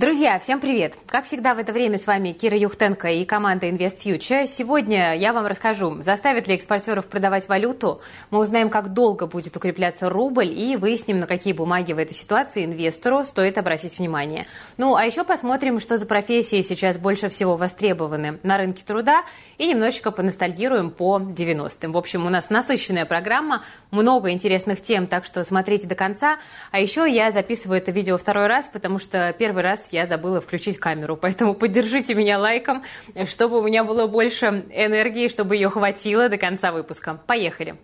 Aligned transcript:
Друзья, 0.00 0.38
всем 0.38 0.60
привет! 0.60 0.94
Как 1.08 1.26
всегда 1.26 1.52
в 1.52 1.58
это 1.58 1.74
время 1.74 1.98
с 1.98 2.06
вами 2.06 2.32
Кира 2.32 2.56
Юхтенко 2.56 3.08
и 3.08 3.26
команда 3.26 3.66
Invest 3.66 3.98
Future. 4.02 4.46
Сегодня 4.46 5.14
я 5.14 5.34
вам 5.34 5.44
расскажу, 5.44 6.00
заставит 6.00 6.48
ли 6.48 6.54
экспортеров 6.54 7.04
продавать 7.04 7.50
валюту, 7.50 8.00
мы 8.30 8.38
узнаем, 8.38 8.70
как 8.70 8.94
долго 8.94 9.26
будет 9.26 9.58
укрепляться 9.58 10.08
рубль 10.08 10.58
и 10.58 10.76
выясним, 10.76 11.18
на 11.18 11.26
какие 11.26 11.52
бумаги 11.52 11.92
в 11.92 11.98
этой 11.98 12.14
ситуации 12.14 12.64
инвестору 12.64 13.26
стоит 13.26 13.58
обратить 13.58 13.98
внимание. 13.98 14.46
Ну, 14.78 14.96
а 14.96 15.04
еще 15.04 15.22
посмотрим, 15.22 15.78
что 15.78 15.98
за 15.98 16.06
профессии 16.06 16.62
сейчас 16.62 16.96
больше 16.96 17.28
всего 17.28 17.56
востребованы 17.56 18.38
на 18.42 18.56
рынке 18.56 18.82
труда 18.82 19.24
и 19.58 19.66
немножечко 19.66 20.12
поностальгируем 20.12 20.92
по 20.92 21.18
90-м. 21.18 21.92
В 21.92 21.98
общем, 21.98 22.24
у 22.24 22.30
нас 22.30 22.48
насыщенная 22.48 23.04
программа, 23.04 23.64
много 23.90 24.30
интересных 24.30 24.80
тем, 24.80 25.06
так 25.06 25.26
что 25.26 25.44
смотрите 25.44 25.86
до 25.86 25.94
конца. 25.94 26.38
А 26.70 26.80
еще 26.80 27.04
я 27.06 27.30
записываю 27.30 27.76
это 27.76 27.90
видео 27.90 28.16
второй 28.16 28.46
раз, 28.46 28.66
потому 28.72 28.98
что 28.98 29.34
первый 29.38 29.62
раз 29.62 29.89
я 29.92 30.06
забыла 30.06 30.40
включить 30.40 30.78
камеру, 30.78 31.16
поэтому 31.16 31.54
поддержите 31.54 32.14
меня 32.14 32.38
лайком, 32.38 32.82
чтобы 33.26 33.58
у 33.58 33.62
меня 33.62 33.84
было 33.84 34.06
больше 34.06 34.46
энергии, 34.70 35.28
чтобы 35.28 35.56
ее 35.56 35.70
хватило 35.70 36.28
до 36.28 36.36
конца 36.36 36.72
выпуска. 36.72 37.20
Поехали! 37.26 37.76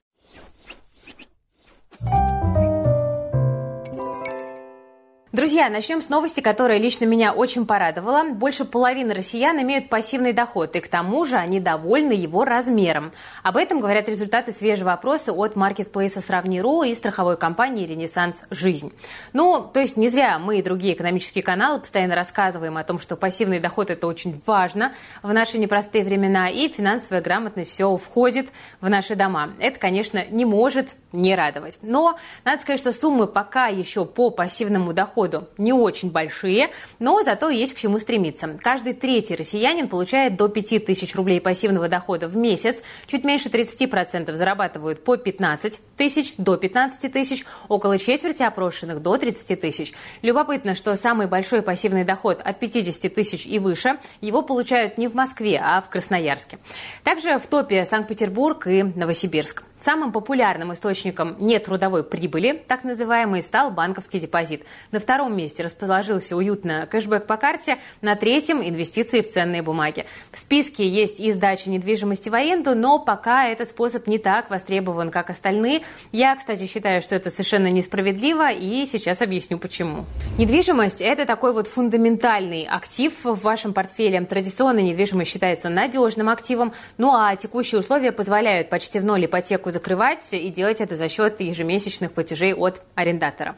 Друзья, 5.36 5.68
начнем 5.68 6.00
с 6.00 6.08
новости, 6.08 6.40
которая 6.40 6.78
лично 6.78 7.04
меня 7.04 7.34
очень 7.34 7.66
порадовала. 7.66 8.24
Больше 8.24 8.64
половины 8.64 9.12
россиян 9.12 9.60
имеют 9.60 9.90
пассивный 9.90 10.32
доход, 10.32 10.74
и 10.76 10.80
к 10.80 10.88
тому 10.88 11.26
же 11.26 11.36
они 11.36 11.60
довольны 11.60 12.12
его 12.12 12.46
размером. 12.46 13.12
Об 13.42 13.58
этом 13.58 13.80
говорят 13.80 14.08
результаты 14.08 14.50
свежего 14.50 14.94
опроса 14.94 15.34
от 15.34 15.54
маркетплейса 15.54 16.22
«Сравни.ру» 16.22 16.84
и 16.84 16.94
страховой 16.94 17.36
компании 17.36 17.84
«Ренессанс 17.86 18.44
Жизнь». 18.48 18.94
Ну, 19.34 19.60
то 19.60 19.78
есть 19.78 19.98
не 19.98 20.08
зря 20.08 20.38
мы 20.38 20.58
и 20.58 20.62
другие 20.62 20.94
экономические 20.94 21.44
каналы 21.44 21.80
постоянно 21.80 22.14
рассказываем 22.14 22.78
о 22.78 22.84
том, 22.84 22.98
что 22.98 23.14
пассивный 23.14 23.60
доход– 23.60 23.90
это 23.90 24.06
очень 24.06 24.40
важно 24.46 24.94
в 25.22 25.30
наши 25.30 25.58
непростые 25.58 26.02
времена, 26.02 26.48
и 26.48 26.68
финансовая 26.68 27.20
грамотность 27.20 27.72
все 27.72 27.94
входит 27.98 28.48
в 28.80 28.88
наши 28.88 29.14
дома. 29.14 29.50
Это, 29.58 29.78
конечно, 29.78 30.24
не 30.30 30.46
может 30.46 30.96
не 31.12 31.34
радовать. 31.34 31.78
Но 31.82 32.18
надо 32.46 32.62
сказать, 32.62 32.80
что 32.80 32.92
суммы 32.92 33.26
пока 33.26 33.66
еще 33.66 34.06
по 34.06 34.30
пассивному 34.30 34.94
доходу 34.94 35.25
доходу 35.26 35.48
не 35.58 35.72
очень 35.72 36.10
большие, 36.10 36.70
но 36.98 37.22
зато 37.22 37.50
есть 37.50 37.74
к 37.74 37.78
чему 37.78 37.98
стремиться. 37.98 38.58
Каждый 38.60 38.94
третий 38.94 39.36
россиянин 39.36 39.88
получает 39.88 40.36
до 40.36 40.48
5 40.48 40.84
тысяч 40.84 41.14
рублей 41.14 41.40
пассивного 41.40 41.88
дохода 41.88 42.28
в 42.28 42.36
месяц, 42.36 42.82
чуть 43.06 43.24
меньше 43.24 43.48
30% 43.48 44.32
зарабатывают 44.34 45.04
по 45.04 45.16
15 45.16 45.80
тысяч, 45.96 46.34
до 46.38 46.56
15 46.56 47.12
тысяч, 47.12 47.44
около 47.68 47.98
четверти 47.98 48.42
опрошенных 48.42 49.02
до 49.02 49.16
30 49.16 49.60
тысяч. 49.60 49.92
Любопытно, 50.22 50.74
что 50.74 50.94
самый 50.96 51.26
большой 51.26 51.62
пассивный 51.62 52.04
доход 52.04 52.40
от 52.42 52.60
50 52.60 53.14
тысяч 53.14 53.46
и 53.46 53.58
выше, 53.58 53.98
его 54.20 54.42
получают 54.42 54.98
не 54.98 55.08
в 55.08 55.14
Москве, 55.14 55.60
а 55.62 55.80
в 55.80 55.90
Красноярске. 55.90 56.58
Также 57.02 57.38
в 57.38 57.46
топе 57.46 57.84
Санкт-Петербург 57.84 58.66
и 58.66 58.82
Новосибирск. 58.82 59.64
Самым 59.80 60.10
популярным 60.10 60.72
источником 60.72 61.36
нетрудовой 61.38 62.02
прибыли, 62.02 62.64
так 62.66 62.82
называемый, 62.82 63.42
стал 63.42 63.70
банковский 63.70 64.18
депозит. 64.18 64.64
На 64.90 65.00
втором 65.00 65.15
месте 65.24 65.62
расположился 65.62 66.36
уютно 66.36 66.86
кэшбэк 66.86 67.26
по 67.26 67.36
карте, 67.36 67.78
на 68.02 68.16
третьем– 68.16 68.62
инвестиции 68.68 69.22
в 69.22 69.30
ценные 69.30 69.62
бумаги. 69.62 70.04
В 70.30 70.38
списке 70.38 70.86
есть 70.86 71.20
и 71.20 71.32
сдача 71.32 71.70
недвижимости 71.70 72.28
в 72.28 72.34
аренду, 72.34 72.74
но 72.74 72.98
пока 72.98 73.46
этот 73.46 73.70
способ 73.70 74.06
не 74.06 74.18
так 74.18 74.50
востребован, 74.50 75.10
как 75.10 75.30
остальные. 75.30 75.82
Я, 76.12 76.36
кстати, 76.36 76.66
считаю, 76.66 77.00
что 77.00 77.16
это 77.16 77.30
совершенно 77.30 77.68
несправедливо, 77.68 78.52
и 78.52 78.84
сейчас 78.86 79.22
объясню 79.22 79.58
почему. 79.58 80.04
Недвижимость– 80.38 81.00
это 81.00 81.24
такой 81.24 81.52
вот 81.52 81.66
фундаментальный 81.66 82.64
актив 82.64 83.12
в 83.24 83.40
вашем 83.40 83.72
портфеле. 83.72 84.20
Традиционно 84.22 84.80
недвижимость 84.80 85.30
считается 85.30 85.68
надежным 85.68 86.28
активом, 86.28 86.72
ну 86.98 87.12
а 87.14 87.34
текущие 87.36 87.80
условия 87.80 88.12
позволяют 88.12 88.68
почти 88.68 88.98
в 88.98 89.04
ноль 89.04 89.26
ипотеку 89.26 89.70
закрывать 89.70 90.32
и 90.32 90.48
делать 90.50 90.80
это 90.80 90.96
за 90.96 91.08
счет 91.08 91.40
ежемесячных 91.40 92.12
платежей 92.12 92.54
от 92.54 92.82
арендатора. 92.94 93.56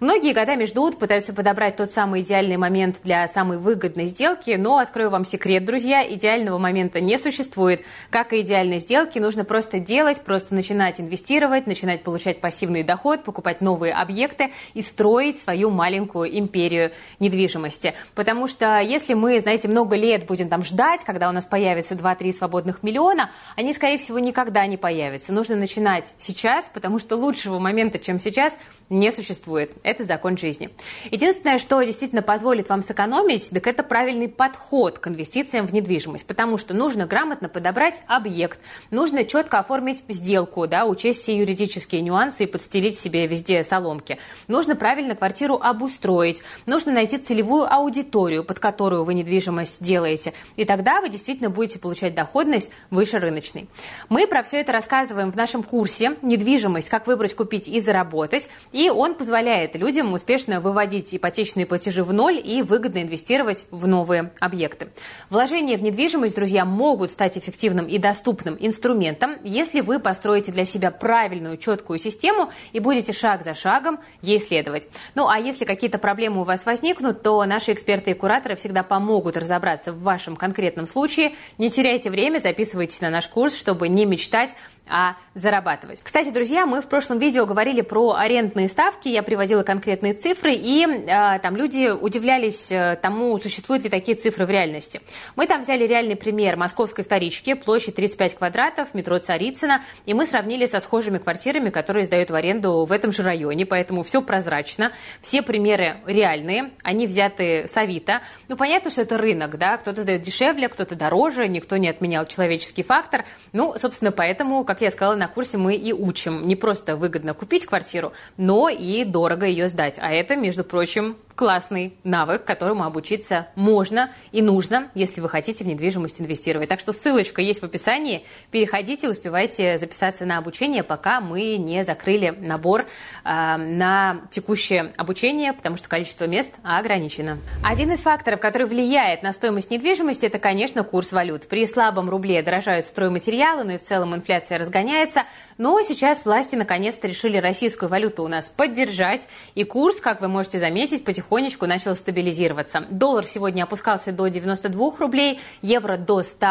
Многие 0.00 0.32
годами 0.32 0.64
ждут, 0.64 0.89
пытаются 0.98 1.32
подобрать 1.32 1.76
тот 1.76 1.90
самый 1.90 2.22
идеальный 2.22 2.56
момент 2.56 2.96
для 3.04 3.26
самой 3.28 3.58
выгодной 3.58 4.06
сделки, 4.06 4.56
но 4.58 4.78
открою 4.78 5.10
вам 5.10 5.24
секрет, 5.24 5.64
друзья, 5.64 6.06
идеального 6.08 6.58
момента 6.58 7.00
не 7.00 7.18
существует. 7.18 7.82
Как 8.10 8.32
и 8.32 8.40
идеальной 8.40 8.78
сделки, 8.78 9.18
нужно 9.18 9.44
просто 9.44 9.78
делать, 9.78 10.22
просто 10.22 10.54
начинать 10.54 11.00
инвестировать, 11.00 11.66
начинать 11.66 12.02
получать 12.02 12.40
пассивный 12.40 12.82
доход, 12.82 13.24
покупать 13.24 13.60
новые 13.60 13.92
объекты 13.92 14.52
и 14.74 14.82
строить 14.82 15.38
свою 15.38 15.70
маленькую 15.70 16.38
империю 16.38 16.92
недвижимости. 17.18 17.94
Потому 18.14 18.46
что 18.46 18.80
если 18.80 19.14
мы, 19.14 19.40
знаете, 19.40 19.68
много 19.68 19.96
лет 19.96 20.26
будем 20.26 20.48
там 20.48 20.64
ждать, 20.64 21.04
когда 21.04 21.28
у 21.28 21.32
нас 21.32 21.46
появится 21.46 21.94
2-3 21.94 22.32
свободных 22.32 22.82
миллиона, 22.82 23.30
они, 23.56 23.72
скорее 23.72 23.98
всего, 23.98 24.18
никогда 24.18 24.66
не 24.66 24.76
появятся. 24.76 25.32
Нужно 25.32 25.56
начинать 25.56 26.14
сейчас, 26.18 26.70
потому 26.72 26.98
что 26.98 27.16
лучшего 27.16 27.58
момента, 27.58 27.98
чем 27.98 28.18
сейчас, 28.18 28.58
не 28.88 29.12
существует. 29.12 29.72
Это 29.82 30.04
закон 30.04 30.36
жизни. 30.36 30.70
Единственное, 31.10 31.58
что 31.58 31.82
действительно 31.82 32.22
позволит 32.22 32.68
вам 32.68 32.82
сэкономить, 32.82 33.50
так 33.50 33.66
это 33.66 33.82
правильный 33.82 34.28
подход 34.28 34.98
к 34.98 35.08
инвестициям 35.08 35.66
в 35.66 35.72
недвижимость, 35.72 36.26
потому 36.26 36.58
что 36.58 36.74
нужно 36.74 37.06
грамотно 37.06 37.48
подобрать 37.48 38.02
объект, 38.06 38.58
нужно 38.90 39.24
четко 39.24 39.58
оформить 39.58 40.02
сделку, 40.08 40.66
да, 40.66 40.86
учесть 40.86 41.22
все 41.22 41.36
юридические 41.36 42.02
нюансы 42.02 42.44
и 42.44 42.46
подстелить 42.46 42.98
себе 42.98 43.26
везде 43.26 43.62
соломки. 43.64 44.18
Нужно 44.48 44.76
правильно 44.76 45.14
квартиру 45.14 45.58
обустроить, 45.60 46.42
нужно 46.66 46.92
найти 46.92 47.18
целевую 47.18 47.72
аудиторию, 47.72 48.44
под 48.44 48.58
которую 48.58 49.04
вы 49.04 49.14
недвижимость 49.14 49.82
делаете, 49.82 50.32
и 50.56 50.64
тогда 50.64 51.00
вы 51.00 51.08
действительно 51.08 51.50
будете 51.50 51.78
получать 51.78 52.14
доходность 52.14 52.70
выше 52.90 53.18
рыночной. 53.18 53.68
Мы 54.08 54.26
про 54.26 54.42
все 54.42 54.60
это 54.60 54.72
рассказываем 54.72 55.30
в 55.30 55.36
нашем 55.36 55.62
курсе 55.62 56.16
«Недвижимость. 56.22 56.88
Как 56.88 57.06
выбрать, 57.06 57.34
купить 57.34 57.68
и 57.68 57.80
заработать». 57.80 58.48
И 58.72 58.90
он 58.90 59.14
позволяет 59.14 59.74
людям 59.76 60.12
успешно 60.12 60.60
выводить 60.70 61.14
ипотечные 61.14 61.66
платежи 61.66 62.04
в 62.04 62.12
ноль 62.12 62.40
и 62.42 62.62
выгодно 62.62 63.02
инвестировать 63.02 63.66
в 63.70 63.86
новые 63.86 64.32
объекты. 64.40 64.90
Вложения 65.28 65.76
в 65.76 65.82
недвижимость, 65.82 66.36
друзья, 66.36 66.64
могут 66.64 67.10
стать 67.10 67.36
эффективным 67.36 67.86
и 67.86 67.98
доступным 67.98 68.56
инструментом, 68.58 69.36
если 69.42 69.80
вы 69.80 69.98
построите 69.98 70.52
для 70.52 70.64
себя 70.64 70.90
правильную, 70.90 71.56
четкую 71.56 71.98
систему 71.98 72.50
и 72.72 72.78
будете 72.78 73.12
шаг 73.12 73.42
за 73.42 73.54
шагом 73.54 73.98
ей 74.22 74.38
следовать. 74.38 74.88
Ну 75.14 75.28
а 75.28 75.38
если 75.38 75.64
какие-то 75.64 75.98
проблемы 75.98 76.42
у 76.42 76.44
вас 76.44 76.64
возникнут, 76.64 77.22
то 77.22 77.44
наши 77.44 77.72
эксперты 77.72 78.12
и 78.12 78.14
кураторы 78.14 78.54
всегда 78.54 78.82
помогут 78.82 79.36
разобраться 79.36 79.92
в 79.92 80.02
вашем 80.02 80.36
конкретном 80.36 80.86
случае. 80.86 81.34
Не 81.58 81.70
теряйте 81.70 82.10
время, 82.10 82.38
записывайтесь 82.38 83.00
на 83.00 83.10
наш 83.10 83.28
курс, 83.28 83.56
чтобы 83.56 83.88
не 83.88 84.06
мечтать, 84.06 84.54
а 84.88 85.16
зарабатывать. 85.34 86.00
Кстати, 86.02 86.30
друзья, 86.30 86.66
мы 86.66 86.80
в 86.80 86.86
прошлом 86.86 87.18
видео 87.18 87.46
говорили 87.46 87.80
про 87.80 88.14
арендные 88.14 88.68
ставки, 88.68 89.08
я 89.08 89.22
приводила 89.22 89.62
конкретные 89.62 90.14
цифры, 90.14 90.52
и 90.60 90.86
э, 90.86 91.38
там 91.40 91.56
люди 91.56 91.90
удивлялись 91.90 92.70
э, 92.70 92.96
тому, 93.00 93.38
существуют 93.40 93.84
ли 93.84 93.90
такие 93.90 94.16
цифры 94.16 94.46
в 94.46 94.50
реальности. 94.50 95.00
Мы 95.36 95.46
там 95.46 95.62
взяли 95.62 95.86
реальный 95.86 96.16
пример 96.16 96.56
московской 96.56 97.04
вторички, 97.04 97.54
площадь 97.54 97.94
35 97.94 98.34
квадратов, 98.34 98.94
метро 98.94 99.18
Царицына, 99.18 99.82
и 100.06 100.14
мы 100.14 100.26
сравнили 100.26 100.66
со 100.66 100.80
схожими 100.80 101.18
квартирами, 101.18 101.70
которые 101.70 102.04
сдают 102.04 102.30
в 102.30 102.34
аренду 102.34 102.84
в 102.84 102.92
этом 102.92 103.12
же 103.12 103.22
районе, 103.22 103.66
поэтому 103.66 104.02
все 104.02 104.22
прозрачно, 104.22 104.92
все 105.22 105.42
примеры 105.42 105.96
реальные, 106.06 106.72
они 106.82 107.06
взяты 107.06 107.66
с 107.66 107.76
Авито. 107.76 108.20
Ну, 108.48 108.56
понятно, 108.56 108.90
что 108.90 109.02
это 109.02 109.16
рынок, 109.16 109.56
да, 109.58 109.76
кто-то 109.78 110.02
сдает 110.02 110.22
дешевле, 110.22 110.68
кто-то 110.68 110.94
дороже, 110.94 111.48
никто 111.48 111.76
не 111.76 111.88
отменял 111.88 112.26
человеческий 112.26 112.82
фактор. 112.82 113.24
Ну, 113.52 113.74
собственно, 113.78 114.12
поэтому, 114.12 114.64
как 114.64 114.80
я 114.80 114.90
сказала, 114.90 115.14
на 115.14 115.28
курсе 115.28 115.56
мы 115.56 115.74
и 115.74 115.92
учим 115.92 116.46
не 116.46 116.56
просто 116.56 116.96
выгодно 116.96 117.34
купить 117.34 117.66
квартиру, 117.66 118.12
но 118.36 118.68
и 118.68 119.04
дорого 119.04 119.46
ее 119.46 119.68
сдать. 119.68 119.98
А 119.98 120.10
это, 120.10 120.36
между 120.36 120.49
прочим, 120.64 121.16
классный 121.34 121.94
навык, 122.04 122.44
которому 122.44 122.84
обучиться 122.84 123.48
можно 123.54 124.12
и 124.30 124.42
нужно, 124.42 124.90
если 124.94 125.20
вы 125.20 125.28
хотите 125.28 125.64
в 125.64 125.66
недвижимость 125.66 126.20
инвестировать. 126.20 126.68
Так 126.68 126.80
что 126.80 126.92
ссылочка 126.92 127.40
есть 127.40 127.62
в 127.62 127.64
описании. 127.64 128.24
Переходите, 128.50 129.08
успевайте 129.08 129.78
записаться 129.78 130.26
на 130.26 130.36
обучение, 130.36 130.82
пока 130.82 131.20
мы 131.20 131.56
не 131.56 131.82
закрыли 131.82 132.30
набор 132.30 132.82
э, 133.24 133.56
на 133.56 134.22
текущее 134.30 134.92
обучение, 134.96 135.52
потому 135.52 135.76
что 135.76 135.88
количество 135.88 136.26
мест 136.26 136.50
ограничено. 136.62 137.38
Один 137.64 137.90
из 137.92 138.00
факторов, 138.00 138.38
который 138.38 138.66
влияет 138.66 139.22
на 139.22 139.32
стоимость 139.32 139.70
недвижимости, 139.70 140.26
это, 140.26 140.38
конечно, 140.38 140.84
курс 140.84 141.12
валют. 141.12 141.48
При 141.48 141.66
слабом 141.66 142.10
рубле 142.10 142.42
дорожают 142.42 142.84
стройматериалы, 142.84 143.64
но 143.64 143.72
и 143.72 143.78
в 143.78 143.82
целом 143.82 144.14
инфляция 144.14 144.58
разгоняется. 144.58 145.22
Но 145.56 145.80
сейчас 145.82 146.24
власти 146.24 146.54
наконец-то 146.54 147.08
решили 147.08 147.38
российскую 147.38 147.88
валюту 147.88 148.24
у 148.24 148.28
нас 148.28 148.50
поддержать. 148.50 149.26
И 149.54 149.64
курс, 149.64 150.00
как 150.00 150.20
вы 150.20 150.28
можете 150.28 150.58
заметить, 150.58 151.02
потихоньку 151.04 151.19
потихонечку 151.20 151.66
начал 151.66 151.94
стабилизироваться. 151.96 152.86
Доллар 152.90 153.26
сегодня 153.26 153.64
опускался 153.64 154.10
до 154.10 154.28
92 154.28 154.92
рублей, 154.98 155.38
евро 155.60 155.96
до 155.96 156.22
100 156.22 156.46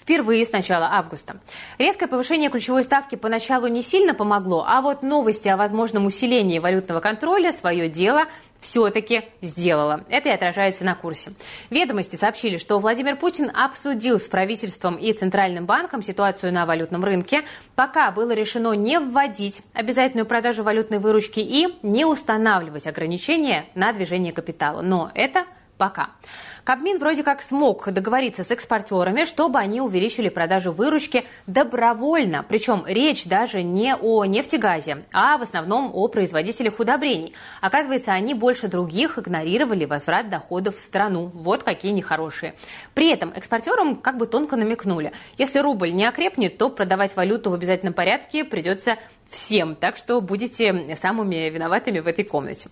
впервые 0.00 0.44
с 0.44 0.52
начала 0.52 0.90
августа. 0.92 1.40
Резкое 1.78 2.06
повышение 2.06 2.48
ключевой 2.50 2.84
ставки 2.84 3.16
поначалу 3.16 3.66
не 3.66 3.82
сильно 3.82 4.14
помогло, 4.14 4.64
а 4.66 4.80
вот 4.80 5.02
новости 5.02 5.48
о 5.48 5.56
возможном 5.56 6.06
усилении 6.06 6.60
валютного 6.60 7.00
контроля 7.00 7.52
свое 7.52 7.88
дело 7.88 8.26
все-таки 8.62 9.24
сделала. 9.42 10.04
Это 10.08 10.30
и 10.30 10.32
отражается 10.32 10.84
на 10.84 10.94
курсе. 10.94 11.32
Ведомости 11.68 12.16
сообщили, 12.16 12.56
что 12.56 12.78
Владимир 12.78 13.16
Путин 13.16 13.50
обсудил 13.54 14.18
с 14.18 14.28
правительством 14.28 14.96
и 14.96 15.12
Центральным 15.12 15.66
банком 15.66 16.00
ситуацию 16.00 16.54
на 16.54 16.64
валютном 16.64 17.04
рынке. 17.04 17.42
Пока 17.74 18.10
было 18.10 18.32
решено 18.32 18.72
не 18.72 18.98
вводить 18.98 19.62
обязательную 19.74 20.24
продажу 20.24 20.62
валютной 20.62 21.00
выручки 21.00 21.40
и 21.40 21.76
не 21.82 22.06
устанавливать 22.06 22.86
ограничения 22.86 23.66
на 23.74 23.92
движение 23.92 24.32
капитала. 24.32 24.80
Но 24.80 25.10
это 25.14 25.44
пока. 25.82 26.10
Кабмин 26.62 27.00
вроде 27.00 27.24
как 27.24 27.42
смог 27.42 27.92
договориться 27.92 28.44
с 28.44 28.52
экспортерами, 28.52 29.24
чтобы 29.24 29.58
они 29.58 29.80
увеличили 29.80 30.28
продажу 30.28 30.70
выручки 30.70 31.24
добровольно. 31.48 32.44
Причем 32.48 32.84
речь 32.86 33.26
даже 33.26 33.64
не 33.64 33.96
о 33.96 34.24
нефтегазе, 34.24 35.04
а 35.12 35.38
в 35.38 35.42
основном 35.42 35.90
о 35.92 36.06
производителях 36.06 36.78
удобрений. 36.78 37.34
Оказывается, 37.60 38.12
они 38.12 38.34
больше 38.34 38.68
других 38.68 39.18
игнорировали 39.18 39.84
возврат 39.84 40.28
доходов 40.28 40.76
в 40.76 40.82
страну. 40.82 41.32
Вот 41.34 41.64
какие 41.64 41.90
нехорошие. 41.90 42.54
При 42.94 43.10
этом 43.10 43.32
экспортерам 43.34 43.96
как 43.96 44.16
бы 44.16 44.26
тонко 44.26 44.54
намекнули. 44.54 45.12
Если 45.36 45.58
рубль 45.58 45.92
не 45.92 46.04
окрепнет, 46.06 46.58
то 46.58 46.70
продавать 46.70 47.16
валюту 47.16 47.50
в 47.50 47.54
обязательном 47.54 47.92
порядке 47.92 48.44
придется 48.44 48.98
всем, 49.32 49.74
так 49.74 49.96
что 49.96 50.20
будете 50.20 50.96
самыми 50.96 51.48
виноватыми 51.48 52.00
в 52.00 52.06
этой 52.06 52.24
комнате. 52.24 52.68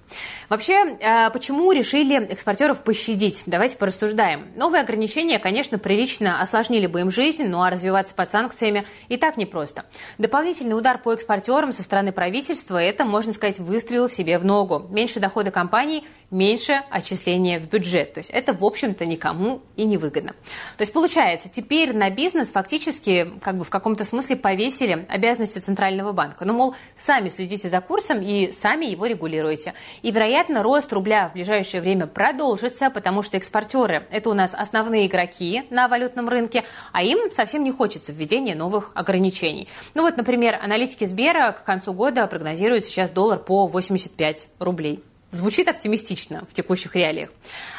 Вообще, 0.49 0.75
э, 0.75 1.31
почему 1.31 1.73
решили 1.73 2.17
экспортеров 2.27 2.83
пощадить? 2.83 3.43
Давайте 3.47 3.77
порассуждаем. 3.77 4.53
Новые 4.57 4.83
ограничения, 4.83 5.39
конечно, 5.39 5.79
прилично 5.79 6.41
осложнили 6.41 6.87
бы 6.87 7.01
им 7.01 7.11
жизнь, 7.11 7.45
ну 7.47 7.63
а 7.63 7.71
развиваться 7.71 8.15
под 8.15 8.31
санкциями 8.31 8.87
и 9.09 9.17
так 9.17 9.37
непросто. 9.37 9.85
Дополнительный 10.19 10.77
удар 10.77 10.99
по 10.99 11.13
экспортерам 11.13 11.73
со 11.73 11.83
стороны 11.83 12.13
правительства– 12.13 12.77
это, 12.83 13.05
можно 13.05 13.33
сказать, 13.33 13.59
выстрел 13.59 14.09
себе 14.09 14.39
в 14.39 14.45
ногу. 14.45 14.87
Меньше 14.91 15.21
дохода 15.21 15.51
компаний– 15.51 16.07
меньше 16.31 16.83
отчисления 16.91 17.59
в 17.59 17.69
бюджет. 17.69 18.15
То 18.15 18.21
есть 18.21 18.31
это, 18.31 18.53
в 18.53 18.65
общем-то, 18.65 19.05
никому 19.07 19.63
и 19.77 19.85
не 19.85 19.97
выгодно. 19.97 20.33
То 20.77 20.83
есть 20.83 20.93
получается, 20.93 21.49
теперь 21.49 21.97
на 21.97 22.11
бизнес 22.11 22.51
фактически 22.51 23.33
как 23.43 23.57
бы 23.57 23.65
в 23.65 23.71
каком-то 23.71 24.05
смысле 24.05 24.37
повесили 24.37 25.07
обязанности 25.09 25.59
Центрального 25.59 26.13
банка. 26.13 26.45
Ну, 26.45 26.55
мол, 26.55 26.75
сами 26.97 27.29
следите 27.29 27.69
за 27.69 27.81
курсом 27.81 28.21
и 28.23 28.53
сами 28.53 28.87
его 28.87 29.07
регулируете. 29.07 29.75
И, 30.03 30.11
вероятно, 30.11 30.63
рост 30.63 30.93
рубля 30.93 31.29
в 31.29 31.33
ближайшее 31.33 31.81
время 31.81 32.07
продолжится, 32.07 32.91
потому 32.91 33.23
что 33.23 33.37
экспортеры– 33.37 34.07
это 34.11 34.31
у 34.31 34.35
нас 34.35 34.55
основные 34.55 35.07
игроки 35.07 35.65
на 35.71 35.89
валютном 35.89 36.29
рынке, 36.29 36.65
а 36.93 37.03
им 37.03 37.31
совсем 37.33 37.65
не 37.65 37.73
хочется 37.73 38.13
введения 38.13 38.55
новых 38.55 38.91
ограничений. 38.95 39.69
Ну 39.95 40.03
вот, 40.03 40.17
например, 40.17 40.59
аналитики 40.63 41.05
Сбера 41.05 41.53
к 41.53 41.65
концу 41.65 41.93
года 41.93 42.27
прогнозируют 42.27 42.85
сейчас 42.85 43.11
доллар 43.11 43.39
по 43.39 43.67
85 43.67 44.49
рублей. 44.59 45.03
Звучит 45.33 45.69
оптимистично 45.69 46.45
в 46.51 46.55
текущих 46.55 46.97
реалиях. 46.97 47.31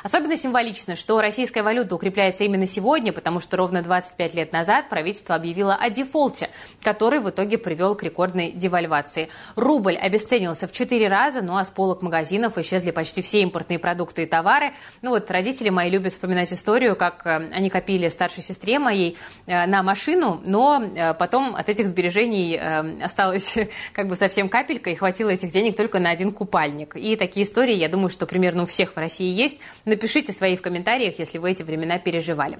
Особенно 0.03 0.37
символично, 0.37 0.95
что 0.95 1.19
российская 1.19 1.63
валюта 1.63 1.95
укрепляется 1.95 2.45
именно 2.45 2.65
сегодня, 2.65 3.11
потому 3.11 3.41
что 3.41 3.57
ровно 3.57 3.81
25 3.81 4.33
лет 4.35 4.53
назад 4.53 4.87
правительство 4.87 5.35
объявило 5.35 5.75
о 5.75 5.89
дефолте, 5.89 6.49
который 6.81 7.19
в 7.19 7.29
итоге 7.29 7.57
привел 7.57 7.95
к 7.95 8.03
рекордной 8.03 8.53
девальвации. 8.53 9.27
Рубль 9.57 9.97
обесценился 9.97 10.65
в 10.65 10.71
4 10.71 11.09
раза, 11.09 11.41
ну 11.41 11.57
а 11.57 11.65
с 11.65 11.71
полок 11.71 12.01
магазинов 12.01 12.57
исчезли 12.57 12.91
почти 12.91 13.21
все 13.21 13.41
импортные 13.41 13.79
продукты 13.79 14.23
и 14.23 14.25
товары. 14.25 14.71
Ну 15.01 15.09
вот 15.09 15.29
родители 15.29 15.69
мои 15.69 15.89
любят 15.89 16.13
вспоминать 16.13 16.53
историю, 16.53 16.95
как 16.95 17.27
э, 17.27 17.49
они 17.51 17.69
копили 17.69 18.07
старшей 18.07 18.43
сестре 18.43 18.79
моей 18.79 19.17
э, 19.45 19.65
на 19.65 19.83
машину, 19.83 20.41
но 20.45 20.81
э, 20.81 21.13
потом 21.15 21.53
от 21.55 21.67
этих 21.67 21.89
сбережений 21.89 22.57
осталось 23.03 23.57
как 23.93 24.07
бы 24.07 24.15
совсем 24.15 24.47
капелька 24.47 24.89
и 24.89 24.95
хватило 24.95 25.29
этих 25.29 25.51
денег 25.51 25.75
только 25.75 25.99
на 25.99 26.11
один 26.11 26.31
купальник. 26.31 26.95
И 26.95 27.17
такие 27.17 27.40
такие 27.41 27.43
истории, 27.43 27.75
я 27.75 27.89
думаю, 27.89 28.09
что 28.09 28.25
примерно 28.25 28.63
у 28.63 28.65
всех 28.65 28.95
в 28.95 28.97
России 28.97 29.29
есть. 29.29 29.59
Напишите 29.85 30.33
свои 30.33 30.55
в 30.55 30.61
комментариях, 30.61 31.19
если 31.19 31.39
вы 31.39 31.51
эти 31.51 31.63
времена 31.63 31.99
переживали. 31.99 32.59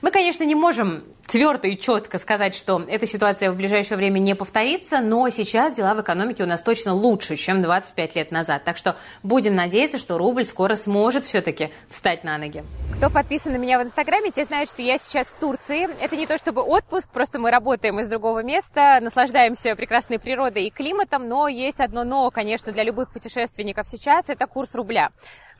Мы, 0.00 0.10
конечно, 0.10 0.44
не 0.44 0.54
можем 0.54 1.04
твердо 1.26 1.68
и 1.68 1.78
четко 1.78 2.18
сказать, 2.18 2.54
что 2.54 2.82
эта 2.88 3.06
ситуация 3.06 3.50
в 3.50 3.56
ближайшее 3.56 3.96
время 3.96 4.18
не 4.18 4.34
повторится, 4.34 5.00
но 5.00 5.28
сейчас 5.30 5.74
дела 5.74 5.94
в 5.94 6.00
экономике 6.00 6.44
у 6.44 6.46
нас 6.46 6.62
точно 6.62 6.94
лучше, 6.94 7.36
чем 7.36 7.62
25 7.62 8.16
лет 8.16 8.30
назад. 8.32 8.64
Так 8.64 8.76
что 8.76 8.96
будем 9.22 9.54
надеяться, 9.54 9.98
что 9.98 10.18
рубль 10.18 10.44
скоро 10.44 10.74
сможет 10.74 11.24
все-таки 11.24 11.70
встать 11.88 12.24
на 12.24 12.38
ноги. 12.38 12.64
Кто 12.96 13.10
подписан 13.10 13.52
на 13.52 13.56
меня 13.56 13.78
в 13.78 13.82
Инстаграме, 13.82 14.30
те 14.30 14.44
знают, 14.44 14.70
что 14.70 14.82
я 14.82 14.98
сейчас 14.98 15.28
в 15.28 15.38
Турции. 15.38 15.88
Это 16.02 16.16
не 16.16 16.26
то 16.26 16.38
чтобы 16.38 16.62
отпуск, 16.62 17.08
просто 17.12 17.38
мы 17.38 17.50
работаем 17.50 18.00
из 18.00 18.08
другого 18.08 18.42
места, 18.42 18.98
наслаждаемся 19.00 19.74
прекрасной 19.76 20.18
природой 20.18 20.66
и 20.66 20.70
климатом, 20.70 21.28
но 21.28 21.48
есть 21.48 21.80
одно 21.80 22.04
но, 22.04 22.30
конечно, 22.30 22.72
для 22.72 22.84
любых 22.84 23.10
путешественников 23.10 23.86
сейчас 23.88 24.21
сейчас 24.22 24.36
это 24.36 24.46
курс 24.46 24.74
рубля. 24.74 25.10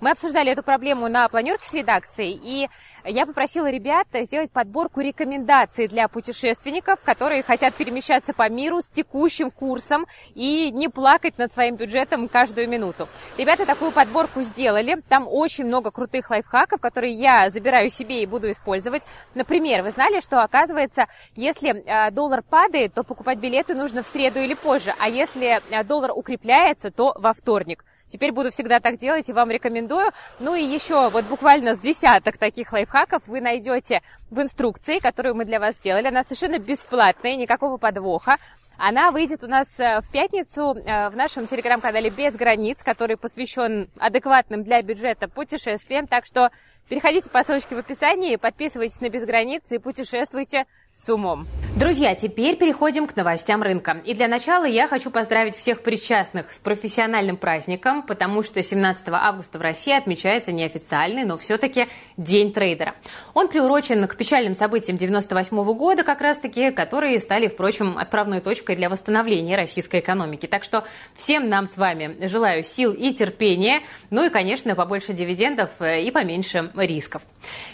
Мы 0.00 0.10
обсуждали 0.10 0.50
эту 0.50 0.64
проблему 0.64 1.08
на 1.08 1.28
планерке 1.28 1.64
с 1.64 1.72
редакцией, 1.72 2.32
и 2.42 2.68
я 3.04 3.24
попросила 3.24 3.70
ребят 3.70 4.08
сделать 4.12 4.50
подборку 4.50 5.00
рекомендаций 5.00 5.86
для 5.86 6.08
путешественников, 6.08 7.00
которые 7.02 7.44
хотят 7.44 7.74
перемещаться 7.74 8.32
по 8.32 8.48
миру 8.48 8.80
с 8.80 8.88
текущим 8.90 9.52
курсом 9.52 10.06
и 10.34 10.72
не 10.72 10.88
плакать 10.88 11.38
над 11.38 11.52
своим 11.52 11.76
бюджетом 11.76 12.26
каждую 12.26 12.68
минуту. 12.68 13.06
Ребята 13.38 13.64
такую 13.64 13.92
подборку 13.92 14.42
сделали. 14.42 15.00
Там 15.08 15.28
очень 15.28 15.66
много 15.66 15.92
крутых 15.92 16.30
лайфхаков, 16.30 16.80
которые 16.80 17.12
я 17.12 17.48
забираю 17.50 17.88
себе 17.88 18.24
и 18.24 18.26
буду 18.26 18.50
использовать. 18.50 19.02
Например, 19.36 19.84
вы 19.84 19.92
знали, 19.92 20.18
что 20.18 20.42
оказывается, 20.42 21.04
если 21.36 21.80
а, 21.88 22.10
доллар 22.10 22.42
падает, 22.42 22.92
то 22.92 23.04
покупать 23.04 23.38
билеты 23.38 23.76
нужно 23.76 24.02
в 24.02 24.08
среду 24.08 24.40
или 24.40 24.54
позже, 24.54 24.92
а 24.98 25.08
если 25.08 25.60
а, 25.70 25.84
доллар 25.84 26.10
укрепляется, 26.12 26.90
то 26.90 27.14
во 27.16 27.32
вторник. 27.34 27.84
Теперь 28.12 28.30
буду 28.30 28.50
всегда 28.50 28.78
так 28.78 28.98
делать 28.98 29.26
и 29.30 29.32
вам 29.32 29.50
рекомендую. 29.50 30.10
Ну 30.38 30.54
и 30.54 30.62
еще 30.62 31.08
вот 31.08 31.24
буквально 31.24 31.74
с 31.74 31.80
десяток 31.80 32.36
таких 32.36 32.70
лайфхаков 32.70 33.22
вы 33.26 33.40
найдете 33.40 34.02
в 34.30 34.38
инструкции, 34.42 34.98
которую 34.98 35.34
мы 35.34 35.46
для 35.46 35.58
вас 35.58 35.76
сделали. 35.76 36.08
Она 36.08 36.22
совершенно 36.22 36.58
бесплатная, 36.58 37.36
никакого 37.36 37.78
подвоха. 37.78 38.36
Она 38.76 39.12
выйдет 39.12 39.44
у 39.44 39.46
нас 39.46 39.78
э, 39.80 40.00
в 40.00 40.10
пятницу 40.12 40.74
э, 40.74 41.08
в 41.08 41.16
нашем 41.16 41.46
телеграм-канале 41.46 42.10
«Без 42.10 42.34
границ», 42.34 42.82
который 42.82 43.16
посвящен 43.16 43.88
адекватным 43.98 44.62
для 44.62 44.82
бюджета 44.82 45.28
путешествиям. 45.28 46.06
Так 46.06 46.26
что 46.26 46.50
переходите 46.88 47.30
по 47.30 47.42
ссылочке 47.42 47.76
в 47.76 47.78
описании, 47.78 48.36
подписывайтесь 48.36 49.00
на 49.00 49.08
«Без 49.08 49.24
границ» 49.24 49.70
и 49.72 49.78
путешествуйте 49.78 50.66
с 50.92 51.08
умом. 51.08 51.46
Друзья, 51.82 52.14
теперь 52.14 52.56
переходим 52.56 53.08
к 53.08 53.16
новостям 53.16 53.60
рынка. 53.60 54.00
И 54.04 54.14
для 54.14 54.28
начала 54.28 54.64
я 54.64 54.86
хочу 54.86 55.10
поздравить 55.10 55.56
всех 55.56 55.82
причастных 55.82 56.52
с 56.52 56.58
профессиональным 56.60 57.36
праздником, 57.36 58.04
потому 58.04 58.44
что 58.44 58.62
17 58.62 59.08
августа 59.08 59.58
в 59.58 59.62
России 59.62 59.92
отмечается 59.92 60.52
неофициальный, 60.52 61.24
но 61.24 61.36
все-таки 61.36 61.88
День 62.16 62.52
трейдера. 62.52 62.94
Он 63.34 63.48
приурочен 63.48 64.06
к 64.06 64.16
печальным 64.16 64.54
событиям 64.54 64.96
98 64.96 65.56
-го 65.56 65.74
года, 65.74 66.04
как 66.04 66.20
раз-таки, 66.20 66.70
которые 66.70 67.18
стали, 67.18 67.48
впрочем, 67.48 67.98
отправной 67.98 68.40
точкой 68.40 68.76
для 68.76 68.88
восстановления 68.88 69.56
российской 69.56 69.98
экономики. 69.98 70.46
Так 70.46 70.62
что 70.62 70.84
всем 71.16 71.48
нам 71.48 71.66
с 71.66 71.76
вами 71.76 72.28
желаю 72.28 72.62
сил 72.62 72.92
и 72.92 73.12
терпения, 73.12 73.80
ну 74.10 74.24
и, 74.24 74.30
конечно, 74.30 74.76
побольше 74.76 75.14
дивидендов 75.14 75.70
и 75.80 76.12
поменьше 76.12 76.70
рисков. 76.76 77.22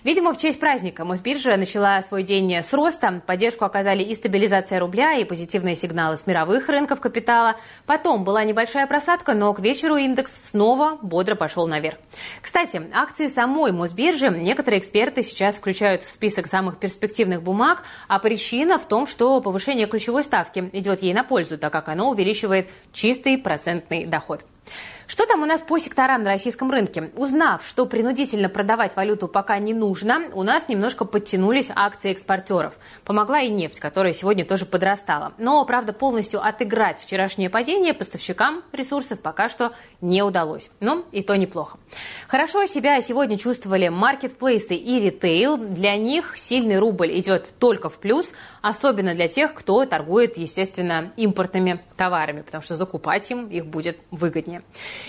Видимо, 0.02 0.32
в 0.32 0.38
честь 0.38 0.58
праздника 0.58 1.04
Мосбиржа 1.04 1.58
начала 1.58 2.00
свой 2.00 2.22
день 2.22 2.54
с 2.54 2.72
роста. 2.72 3.22
Поддержку 3.26 3.66
оказали 3.66 3.97
и 4.02 4.14
стабилизация 4.14 4.80
рубля, 4.80 5.14
и 5.14 5.24
позитивные 5.24 5.74
сигналы 5.74 6.16
с 6.16 6.26
мировых 6.26 6.68
рынков 6.68 7.00
капитала. 7.00 7.56
Потом 7.86 8.24
была 8.24 8.44
небольшая 8.44 8.86
просадка, 8.86 9.34
но 9.34 9.52
к 9.54 9.60
вечеру 9.60 9.96
индекс 9.96 10.50
снова 10.50 10.98
бодро 11.02 11.34
пошел 11.34 11.66
наверх. 11.66 11.96
Кстати, 12.42 12.82
акции 12.92 13.28
самой 13.28 13.72
Мосбиржи 13.72 14.28
некоторые 14.28 14.80
эксперты 14.80 15.22
сейчас 15.22 15.56
включают 15.56 16.02
в 16.02 16.10
список 16.10 16.46
самых 16.46 16.78
перспективных 16.78 17.42
бумаг, 17.42 17.82
а 18.08 18.18
причина 18.18 18.78
в 18.78 18.86
том, 18.86 19.06
что 19.06 19.40
повышение 19.40 19.86
ключевой 19.86 20.24
ставки 20.24 20.68
идет 20.72 21.02
ей 21.02 21.14
на 21.14 21.24
пользу, 21.24 21.58
так 21.58 21.72
как 21.72 21.88
оно 21.88 22.10
увеличивает 22.10 22.68
чистый 22.92 23.38
процентный 23.38 24.06
доход. 24.06 24.44
Что 25.08 25.24
там 25.24 25.42
у 25.42 25.46
нас 25.46 25.62
по 25.62 25.78
секторам 25.78 26.22
на 26.22 26.28
российском 26.28 26.70
рынке? 26.70 27.10
Узнав, 27.16 27.66
что 27.66 27.86
принудительно 27.86 28.50
продавать 28.50 28.94
валюту 28.94 29.26
пока 29.26 29.58
не 29.58 29.72
нужно, 29.72 30.28
у 30.34 30.42
нас 30.42 30.68
немножко 30.68 31.06
подтянулись 31.06 31.70
акции 31.74 32.12
экспортеров. 32.12 32.74
Помогла 33.04 33.40
и 33.40 33.48
нефть, 33.48 33.80
которая 33.80 34.12
сегодня 34.12 34.44
тоже 34.44 34.66
подрастала. 34.66 35.32
Но, 35.38 35.64
правда, 35.64 35.94
полностью 35.94 36.46
отыграть 36.46 37.00
вчерашнее 37.00 37.48
падение 37.48 37.94
поставщикам 37.94 38.62
ресурсов 38.72 39.20
пока 39.20 39.48
что 39.48 39.72
не 40.02 40.22
удалось. 40.22 40.70
Ну, 40.80 41.06
и 41.10 41.22
то 41.22 41.36
неплохо. 41.36 41.78
Хорошо 42.28 42.66
себя 42.66 43.00
сегодня 43.00 43.38
чувствовали 43.38 43.88
маркетплейсы 43.88 44.74
и 44.74 45.00
ритейл. 45.00 45.56
Для 45.56 45.96
них 45.96 46.36
сильный 46.36 46.78
рубль 46.78 47.18
идет 47.18 47.48
только 47.58 47.88
в 47.88 47.98
плюс, 47.98 48.32
особенно 48.60 49.14
для 49.14 49.26
тех, 49.26 49.54
кто 49.54 49.86
торгует, 49.86 50.36
естественно, 50.36 51.12
импортными 51.16 51.80
товарами, 51.96 52.42
потому 52.42 52.62
что 52.62 52.76
закупать 52.76 53.30
им 53.30 53.48
их 53.48 53.64
будет 53.64 53.98
выгоднее. 54.10 54.57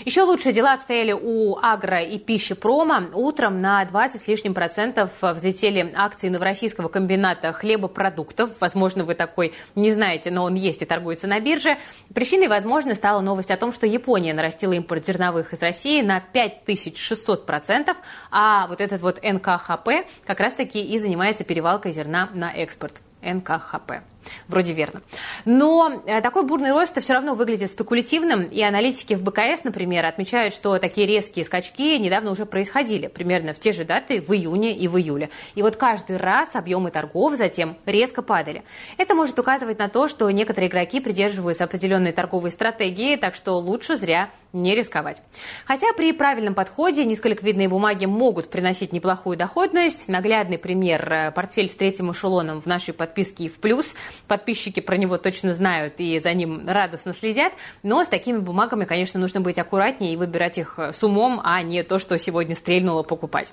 Еще 0.04 0.22
лучше 0.22 0.52
дела 0.52 0.74
обстояли 0.74 1.12
у 1.12 1.56
агро 1.56 2.02
и 2.02 2.18
пищепрома. 2.18 3.10
Утром 3.12 3.60
на 3.60 3.84
20 3.84 4.20
с 4.20 4.28
лишним 4.28 4.54
процентов 4.54 5.10
взлетели 5.20 5.92
акции 5.94 6.28
новороссийского 6.28 6.88
комбината 6.88 7.52
хлебопродуктов. 7.52 8.50
Возможно, 8.60 9.04
вы 9.04 9.14
такой 9.14 9.52
не 9.74 9.92
знаете, 9.92 10.30
но 10.30 10.44
он 10.44 10.54
есть 10.54 10.82
и 10.82 10.84
торгуется 10.84 11.26
на 11.26 11.40
бирже. 11.40 11.76
Причиной, 12.14 12.48
возможно, 12.48 12.94
стала 12.94 13.20
новость 13.20 13.50
о 13.50 13.56
том, 13.56 13.72
что 13.72 13.86
Япония 13.86 14.34
нарастила 14.34 14.72
импорт 14.72 15.04
зерновых 15.04 15.52
из 15.52 15.62
России 15.62 16.02
на 16.02 16.22
5600%, 16.32 17.96
а 18.30 18.66
вот 18.66 18.80
этот 18.80 19.02
вот 19.02 19.22
НКХП 19.22 20.06
как 20.26 20.40
раз-таки 20.40 20.80
и 20.80 20.98
занимается 20.98 21.44
перевалкой 21.44 21.92
зерна 21.92 22.30
на 22.34 22.52
экспорт. 22.52 23.00
НКХП. 23.22 24.02
Вроде 24.48 24.72
верно. 24.72 25.02
Но 25.44 26.02
э, 26.06 26.20
такой 26.20 26.44
бурный 26.44 26.72
рост 26.72 27.00
все 27.00 27.12
равно 27.12 27.34
выглядит 27.34 27.70
спекулятивным, 27.70 28.42
и 28.42 28.60
аналитики 28.62 29.14
в 29.14 29.22
БКС, 29.22 29.64
например, 29.64 30.04
отмечают, 30.06 30.54
что 30.54 30.78
такие 30.78 31.06
резкие 31.06 31.44
скачки 31.44 31.96
недавно 31.98 32.30
уже 32.30 32.46
происходили, 32.46 33.06
примерно 33.06 33.54
в 33.54 33.58
те 33.58 33.72
же 33.72 33.84
даты 33.84 34.20
в 34.20 34.32
июне 34.32 34.76
и 34.76 34.88
в 34.88 34.96
июле. 34.98 35.30
И 35.54 35.62
вот 35.62 35.76
каждый 35.76 36.16
раз 36.16 36.56
объемы 36.56 36.90
торгов 36.90 37.36
затем 37.36 37.76
резко 37.86 38.22
падали. 38.22 38.62
Это 38.96 39.14
может 39.14 39.38
указывать 39.38 39.78
на 39.78 39.88
то, 39.88 40.08
что 40.08 40.30
некоторые 40.30 40.68
игроки 40.68 41.00
придерживаются 41.00 41.64
определенной 41.64 42.12
торговой 42.12 42.50
стратегии, 42.50 43.16
так 43.16 43.34
что 43.34 43.58
лучше 43.58 43.96
зря 43.96 44.30
не 44.52 44.74
рисковать. 44.74 45.22
Хотя 45.64 45.92
при 45.92 46.12
правильном 46.12 46.54
подходе 46.54 47.04
низколиквидные 47.04 47.68
бумаги 47.68 48.06
могут 48.06 48.50
приносить 48.50 48.92
неплохую 48.92 49.36
доходность. 49.36 50.08
Наглядный 50.08 50.58
пример 50.58 51.12
э,– 51.12 51.30
портфель 51.34 51.68
с 51.68 51.76
третьим 51.76 52.10
эшелоном 52.10 52.60
в 52.60 52.66
нашей 52.66 52.92
подписке 52.92 53.44
и 53.44 53.48
в 53.48 53.60
плюс– 53.60 53.94
подписчики 54.26 54.80
про 54.80 54.96
него 54.96 55.18
точно 55.18 55.54
знают 55.54 55.94
и 55.98 56.18
за 56.18 56.32
ним 56.32 56.68
радостно 56.68 57.12
следят. 57.12 57.52
Но 57.82 58.04
с 58.04 58.08
такими 58.08 58.38
бумагами, 58.38 58.84
конечно, 58.84 59.20
нужно 59.20 59.40
быть 59.40 59.58
аккуратнее 59.58 60.12
и 60.12 60.16
выбирать 60.16 60.58
их 60.58 60.78
с 60.78 61.02
умом, 61.02 61.40
а 61.42 61.62
не 61.62 61.82
то, 61.82 61.98
что 61.98 62.18
сегодня 62.18 62.54
стрельнуло 62.54 63.02
покупать. 63.02 63.52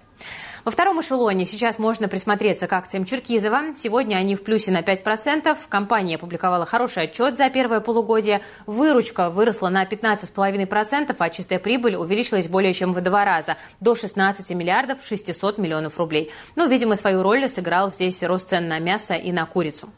Во 0.67 0.71
втором 0.71 0.99
эшелоне 0.99 1.45
сейчас 1.45 1.79
можно 1.79 2.09
присмотреться 2.09 2.67
к 2.67 2.73
акциям 2.73 3.05
Черкизова. 3.05 3.73
Сегодня 3.73 4.17
они 4.17 4.35
в 4.35 4.43
плюсе 4.43 4.69
на 4.69 4.81
5%. 4.81 5.57
Компания 5.69 6.15
опубликовала 6.15 6.65
хороший 6.65 7.03
отчет 7.03 7.37
за 7.37 7.49
первое 7.49 7.79
полугодие. 7.79 8.41
Выручка 8.65 9.29
выросла 9.29 9.69
на 9.69 9.85
15,5%, 9.85 11.15
а 11.17 11.29
чистая 11.29 11.59
прибыль 11.59 11.95
увеличилась 11.95 12.49
более 12.49 12.73
чем 12.73 12.91
в 12.91 12.99
два 12.99 13.23
раза– 13.23 13.55
до 13.79 13.95
16 13.95 14.49
миллиардов 14.57 14.99
600 15.05 15.57
миллионов 15.57 15.97
рублей. 15.97 16.33
Ну, 16.57 16.67
видимо, 16.67 16.97
свою 16.97 17.23
роль 17.23 17.47
сыграл 17.47 17.89
здесь 17.89 18.21
рост 18.23 18.49
цен 18.49 18.67
на 18.67 18.79
мясо 18.79 19.13
и 19.13 19.31
на 19.31 19.45
курицу. 19.45 19.89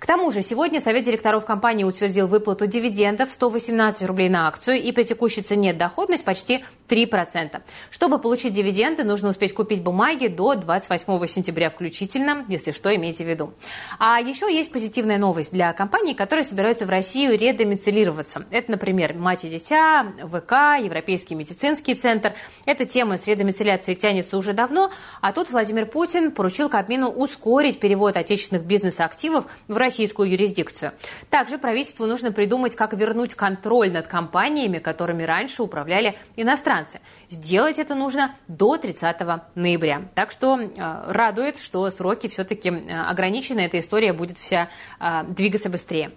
К 0.00 0.06
тому 0.06 0.32
же 0.32 0.42
сегодня 0.42 0.80
Совет 0.80 1.04
директоров 1.04 1.46
компании 1.46 1.84
утвердил 1.84 2.26
выплату 2.26 2.66
дивидендов 2.66 3.30
118 3.30 4.04
рублей 4.08 4.28
на 4.28 4.48
акцию 4.48 4.82
и 4.82 4.90
при 4.90 5.04
текущей 5.04 5.42
цене 5.42 5.72
доходность 5.72 6.24
почти 6.24 6.64
3%. 6.88 7.60
Чтобы 7.90 8.18
получить 8.18 8.54
дивиденды, 8.54 9.04
нужно 9.04 9.28
успеть 9.28 9.54
купить 9.54 9.82
бумаги 9.82 10.15
до 10.24 10.54
28 10.54 11.26
сентября 11.26 11.68
включительно, 11.68 12.44
если 12.48 12.72
что, 12.72 12.94
имейте 12.94 13.24
в 13.24 13.28
виду. 13.28 13.52
А 13.98 14.18
еще 14.18 14.52
есть 14.52 14.72
позитивная 14.72 15.18
новость 15.18 15.52
для 15.52 15.72
компаний, 15.74 16.14
которые 16.14 16.44
собираются 16.44 16.86
в 16.86 16.90
Россию 16.90 17.38
редомицилироваться. 17.38 18.46
Это, 18.50 18.70
например, 18.70 19.14
«Мать 19.14 19.44
и 19.44 19.48
дитя», 19.48 20.06
ВК, 20.24 20.82
Европейский 20.82 21.34
медицинский 21.34 21.94
центр. 21.94 22.32
Эта 22.64 22.86
тема 22.86 23.18
с 23.18 23.26
редомицеляцией 23.26 23.96
тянется 23.96 24.38
уже 24.38 24.54
давно, 24.54 24.90
а 25.20 25.32
тут 25.32 25.50
Владимир 25.50 25.86
Путин 25.86 26.32
поручил 26.32 26.68
Кабмину 26.68 27.08
ускорить 27.08 27.78
перевод 27.78 28.16
отечественных 28.16 28.64
бизнес-активов 28.64 29.46
в 29.68 29.76
российскую 29.76 30.30
юрисдикцию. 30.30 30.92
Также 31.30 31.58
правительству 31.58 32.06
нужно 32.06 32.32
придумать, 32.32 32.74
как 32.74 32.94
вернуть 32.94 33.34
контроль 33.34 33.92
над 33.92 34.06
компаниями, 34.06 34.78
которыми 34.78 35.22
раньше 35.22 35.62
управляли 35.62 36.16
иностранцы. 36.36 37.00
Сделать 37.28 37.78
это 37.78 37.94
нужно 37.94 38.36
до 38.48 38.76
30 38.76 39.16
ноября. 39.54 39.95
Так 40.14 40.30
что 40.30 40.58
э, 40.58 40.68
радует, 41.12 41.58
что 41.58 41.88
сроки 41.90 42.28
все-таки 42.28 42.70
э, 42.70 43.00
ограничены, 43.02 43.60
эта 43.60 43.78
история 43.78 44.12
будет 44.12 44.38
вся 44.38 44.68
э, 45.00 45.24
двигаться 45.28 45.68
быстрее. 45.70 46.12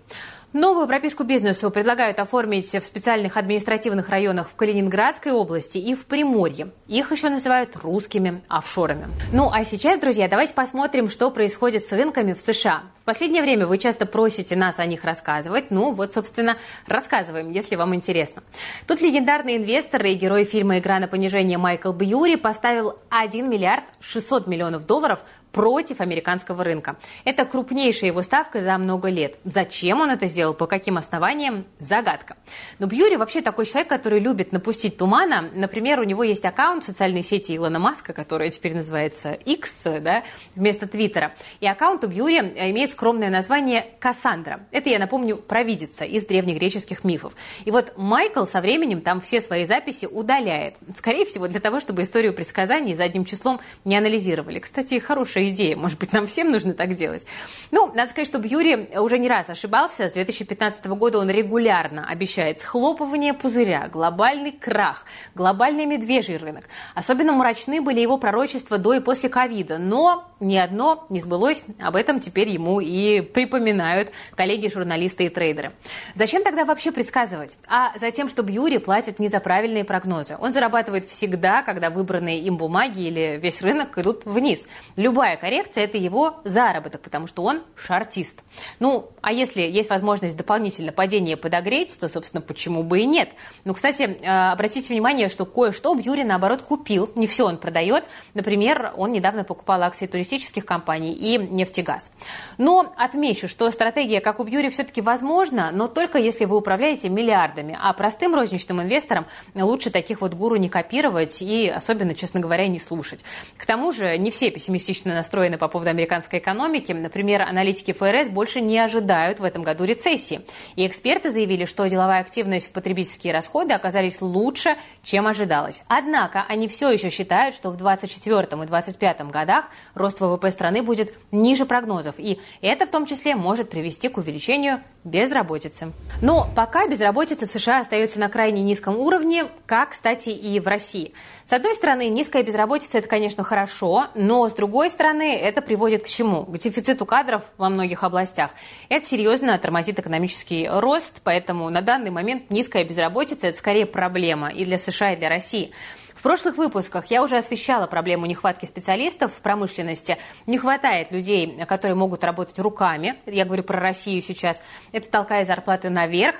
Новую 0.54 0.88
прописку 0.88 1.24
бизнесу 1.24 1.70
предлагают 1.70 2.20
оформить 2.20 2.74
в 2.74 2.84
специальных 2.84 3.38
административных 3.38 4.10
районах 4.10 4.50
в 4.50 4.56
Калининградской 4.56 5.32
области 5.32 5.78
и 5.78 5.94
в 5.94 6.08
Приморье. 6.08 6.72
Их 6.88 7.12
еще 7.12 7.30
называют 7.30 7.76
русскими 7.76 8.42
офшорами. 8.48 9.10
Ну 9.32 9.52
а 9.54 9.64
сейчас, 9.64 10.00
друзья, 10.00 10.28
давайте 10.28 10.56
посмотрим, 10.56 11.08
что 11.08 11.30
происходит 11.30 11.84
с 11.84 11.92
рынками 11.92 12.34
в 12.34 12.42
США. 12.42 12.82
В 13.04 13.06
последнее 13.06 13.44
время 13.44 13.68
вы 13.68 13.78
часто 13.78 14.08
просите 14.08 14.56
нас 14.56 14.80
о 14.80 14.88
них 14.88 15.04
рассказывать. 15.04 15.70
Ну 15.70 15.92
вот, 15.92 16.14
собственно, 16.14 16.58
рассказываем, 16.88 17.52
если 17.52 17.76
вам 17.76 17.94
интересно. 17.94 18.42
Тут 18.88 19.02
легендарный 19.02 19.56
инвестор 19.58 20.04
и 20.04 20.16
герой 20.16 20.46
фильма 20.46 20.80
«Игра 20.80 21.00
на 21.00 21.08
понижение» 21.08 21.60
Майкл 21.60 21.92
Бьюри 21.92 22.38
поставил 22.38 22.98
1 23.12 23.48
миллиард 23.48 23.84
600 24.00 24.48
миллионов 24.48 24.88
долларов 24.88 25.20
против 25.52 26.02
американского 26.02 26.64
рынка. 26.64 26.98
Это 27.26 27.46
крупнейшая 27.46 28.12
его 28.12 28.22
ставка 28.22 28.62
за 28.62 28.78
много 28.78 29.10
лет. 29.10 29.38
Зачем 29.44 30.02
он 30.02 30.10
это 30.10 30.28
сделал, 30.28 30.54
по 30.54 30.68
каким 30.68 30.98
основаниям– 30.98 31.66
загадка. 31.80 32.38
Но 32.78 32.88
Бьюри 32.88 33.18
вообще 33.18 33.42
такой 33.42 33.66
человек, 33.66 33.90
который 33.90 34.20
любит 34.20 34.52
напустить 34.52 34.98
тумана. 34.98 35.50
Например, 35.54 36.00
у 36.00 36.04
него 36.04 36.24
есть 36.24 36.46
аккаунт 36.46 36.84
в 36.84 36.86
социальной 36.86 37.24
сети 37.24 37.56
Илона 37.56 37.80
Маска, 37.80 38.14
которая 38.14 38.50
теперь 38.50 38.76
называется 38.76 39.32
X, 39.32 39.84
да, 40.02 40.24
вместо 40.56 40.88
Твиттера. 40.88 41.34
И 41.60 41.68
аккаунт 41.68 42.04
у 42.04 42.08
Бьюри 42.08 42.38
имеет 42.40 42.92
скромное 42.92 43.30
название 43.30 43.86
Кассандра. 44.00 44.62
Это, 44.72 44.90
я 44.90 45.00
напомню, 45.00 45.38
провидица 45.38 46.06
из 46.06 46.26
древнегреческих 46.26 47.04
мифов. 47.04 47.34
И 47.66 47.72
вот 47.72 47.94
Майкл 47.98 48.46
со 48.46 48.62
временем 48.62 49.02
там 49.02 49.20
все 49.22 49.42
свои 49.42 49.66
записи 49.66 50.06
удаляет. 50.06 50.76
Скорее 50.96 51.26
всего, 51.26 51.48
для 51.48 51.60
того, 51.60 51.80
чтобы 51.80 52.04
историю 52.04 52.34
предсказаний 52.34 52.96
задним 52.96 53.26
числом 53.26 53.60
не 53.86 53.98
анализировали. 53.98 54.60
Кстати, 54.60 55.00
хорошая 55.00 55.39
хорошая 55.40 55.50
идея. 55.50 55.76
Может 55.76 56.00
быть, 56.00 56.14
нам 56.14 56.28
всем 56.28 56.52
нужно 56.52 56.74
так 56.74 56.94
делать. 56.96 57.26
Ну, 57.72 57.92
надо 57.94 58.10
сказать, 58.10 58.28
что 58.28 58.40
Бьюри 58.40 58.90
уже 58.98 59.18
не 59.18 59.28
раз 59.28 59.50
ошибался. 59.50 60.10
С 60.10 60.14
2015 60.14 60.86
года 60.88 61.20
он 61.20 61.30
регулярно 61.30 62.08
обещает 62.08 62.60
схлопывание 62.60 63.34
пузыря, 63.34 63.88
глобальный 63.92 64.52
крах, 64.52 65.06
глобальный 65.36 65.86
медвежий 65.86 66.38
рынок. 66.38 66.66
Особенно 66.96 67.34
мрачны 67.34 67.82
были 67.82 68.02
его 68.02 68.18
пророчества 68.18 68.78
до 68.78 68.94
и 68.94 69.00
после 69.00 69.30
ковида. 69.30 69.78
Но 69.78 70.26
ни 70.40 70.58
одно 70.58 71.06
не 71.10 71.22
сбылось. 71.22 71.64
Об 71.80 71.96
этом 71.96 72.20
теперь 72.20 72.50
ему 72.50 72.80
и 72.80 73.22
припоминают 73.22 74.12
коллеги-журналисты 74.36 75.26
и 75.26 75.30
трейдеры. 75.30 75.72
Зачем 76.16 76.44
тогда 76.44 76.66
вообще 76.66 76.92
предсказывать? 76.92 77.58
А 77.68 77.98
за 77.98 78.12
тем, 78.12 78.30
что 78.30 78.44
Бьюри 78.44 78.78
платит 78.78 79.20
не 79.20 79.30
за 79.30 79.40
правильные 79.40 79.84
прогнозы. 79.84 80.38
Он 80.40 80.52
зарабатывает 80.52 81.06
всегда, 81.06 81.62
когда 81.62 81.90
выбранные 81.90 82.40
им 82.40 82.58
бумаги 82.58 83.02
или 83.02 83.40
весь 83.42 83.62
рынок 83.62 83.98
идут 83.98 84.26
вниз. 84.26 84.68
Любая 84.96 85.29
любая 85.30 85.38
коррекция– 85.38 85.84
это 85.86 85.98
его 85.98 86.40
заработок, 86.44 87.02
потому 87.02 87.28
что 87.28 87.44
он 87.44 87.62
шартист. 87.76 88.42
Ну, 88.80 89.10
а 89.22 89.32
если 89.32 89.62
есть 89.62 89.90
возможность 89.90 90.36
дополнительно 90.36 90.92
падение 90.92 91.38
подогреть, 91.38 92.00
то, 92.00 92.10
собственно, 92.10 92.42
почему 92.42 92.82
бы 92.82 93.02
и 93.02 93.06
нет? 93.06 93.30
Ну, 93.64 93.76
кстати, 93.76 94.04
э, 94.04 94.52
обратите 94.52 94.92
внимание, 94.92 95.30
что 95.30 95.46
кое-что 95.46 95.94
Бьюри, 95.94 96.24
наоборот, 96.24 96.64
купил. 96.64 97.12
Не 97.16 97.28
все 97.28 97.46
он 97.46 97.58
продает. 97.58 98.06
Например, 98.34 98.92
он 98.98 99.12
недавно 99.12 99.44
покупал 99.44 99.84
акции 99.84 100.08
туристических 100.08 100.66
компаний 100.66 101.14
и 101.14 101.38
нефтегаз. 101.38 102.12
Но 102.58 102.92
отмечу, 102.98 103.48
что 103.48 103.70
стратегия, 103.70 104.22
как 104.22 104.40
у 104.40 104.44
Бьюри, 104.44 104.70
все-таки 104.70 105.02
возможна, 105.02 105.70
но 105.72 105.88
только 105.88 106.18
если 106.18 106.46
вы 106.46 106.58
управляете 106.58 107.10
миллиардами. 107.10 107.78
А 107.80 107.94
простым 107.94 108.34
розничным 108.34 108.82
инвесторам 108.82 109.28
лучше 109.54 109.92
таких 109.92 110.22
вот 110.22 110.34
гуру 110.34 110.56
не 110.56 110.70
копировать 110.70 111.42
и 111.44 111.68
особенно, 111.68 112.16
честно 112.16 112.40
говоря, 112.40 112.68
не 112.68 112.80
слушать. 112.80 113.20
К 113.58 113.66
тому 113.68 113.92
же 113.92 114.18
не 114.18 114.32
все 114.32 114.50
пессимистично 114.50 115.19
настроены 115.20 115.58
по 115.58 115.68
поводу 115.68 115.90
американской 115.90 116.40
экономики. 116.40 116.94
Например, 116.94 117.42
аналитики 117.42 117.92
ФРС 117.92 118.30
больше 118.30 118.62
не 118.62 118.80
ожидают 118.80 119.40
в 119.40 119.44
этом 119.44 119.62
году 119.62 119.84
рецессии. 119.84 120.42
И 120.78 120.88
эксперты 120.88 121.30
заявили, 121.30 121.66
что 121.66 121.86
деловая 121.88 122.22
активность 122.22 122.70
в 122.70 122.72
потребительские 122.72 123.34
расходы 123.34 123.74
оказались 123.74 124.22
лучше, 124.22 124.78
чем 125.04 125.28
ожидалось. 125.28 125.84
Однако 125.88 126.46
они 126.48 126.68
все 126.68 126.90
еще 126.90 127.10
считают, 127.10 127.54
что 127.54 127.70
в 127.70 127.78
2024 127.78 128.64
и 128.64 128.68
2025 128.68 129.22
годах 129.30 129.66
рост 129.94 130.22
ВВП 130.22 130.50
страны 130.52 130.82
будет 130.82 131.14
ниже 131.32 131.66
прогнозов. 131.66 132.16
И 132.18 132.40
это 132.62 132.86
в 132.86 132.90
том 132.90 133.06
числе 133.06 133.36
может 133.36 133.70
привести 133.70 134.08
к 134.08 134.18
увеличению 134.18 134.82
безработицы. 135.04 135.94
Но 136.22 136.50
пока 136.56 136.88
безработица 136.88 137.48
в 137.48 137.52
США 137.52 137.80
остается 137.80 138.20
на 138.20 138.30
крайне 138.30 138.62
низком 138.62 138.98
уровне, 138.98 139.46
как, 139.66 139.92
кстати, 139.92 140.30
и 140.30 140.60
в 140.60 140.68
России. 140.68 141.14
С 141.46 141.54
одной 141.54 141.74
стороны, 141.76 142.10
низкая 142.10 142.44
безработица– 142.44 142.98
это, 143.00 143.08
конечно, 143.08 143.44
хорошо, 143.44 144.08
но 144.14 144.48
с 144.48 144.54
другой 144.54 144.90
стороны, 144.90 145.36
это 145.36 145.62
приводит 145.62 146.04
к 146.04 146.08
чему? 146.08 146.46
К 146.46 146.58
дефициту 146.58 147.06
кадров 147.06 147.44
во 147.58 147.70
многих 147.70 148.04
областях. 148.04 148.52
Это 148.90 149.06
серьезно 149.06 149.58
тормозит 149.58 150.00
экономический 150.00 150.68
рост, 150.70 151.22
поэтому 151.24 151.70
на 151.70 151.82
данный 151.82 152.12
момент 152.12 152.52
низкая 152.52 152.84
безработица– 152.84 153.48
это 153.50 153.58
скорее 153.58 153.86
проблема 153.86 154.50
и 154.50 154.66
для 154.66 154.78
США, 154.78 155.14
и 155.14 155.16
для 155.16 155.30
России. 155.30 155.72
В 156.20 156.22
прошлых 156.22 156.58
выпусках 156.58 157.06
я 157.06 157.24
уже 157.24 157.38
освещала 157.38 157.88
проблему 157.88 158.26
нехватки 158.26 158.66
специалистов 158.66 159.32
в 159.34 159.40
промышленности. 159.40 160.18
Не 160.48 160.58
хватает 160.58 161.14
людей, 161.14 161.64
которые 161.66 161.96
могут 161.96 162.26
работать 162.26 162.60
руками. 162.60 163.16
Я 163.26 163.46
говорю 163.46 163.64
про 163.64 163.80
Россию 163.80 164.22
сейчас. 164.22 164.62
Это 164.92 165.10
толкает 165.10 165.48
зарплаты 165.48 165.90
наверх. 165.90 166.36